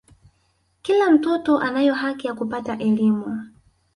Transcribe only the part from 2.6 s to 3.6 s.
elimu